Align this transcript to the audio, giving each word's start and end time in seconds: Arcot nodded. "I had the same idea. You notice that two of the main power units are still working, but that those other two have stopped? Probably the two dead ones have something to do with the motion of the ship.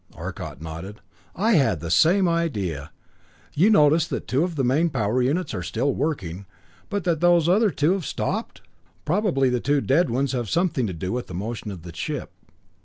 Arcot 0.15 0.59
nodded. 0.59 0.99
"I 1.35 1.51
had 1.51 1.79
the 1.79 1.91
same 1.91 2.27
idea. 2.27 2.89
You 3.53 3.69
notice 3.69 4.07
that 4.07 4.27
two 4.27 4.43
of 4.43 4.55
the 4.55 4.63
main 4.63 4.89
power 4.89 5.21
units 5.21 5.53
are 5.53 5.61
still 5.61 5.93
working, 5.93 6.47
but 6.89 7.03
that 7.03 7.19
those 7.21 7.47
other 7.47 7.69
two 7.69 7.91
have 7.91 8.05
stopped? 8.07 8.61
Probably 9.05 9.47
the 9.47 9.59
two 9.59 9.79
dead 9.79 10.09
ones 10.09 10.31
have 10.31 10.49
something 10.49 10.87
to 10.87 10.93
do 10.93 11.11
with 11.11 11.27
the 11.27 11.35
motion 11.35 11.69
of 11.69 11.83
the 11.83 11.93
ship. 11.95 12.31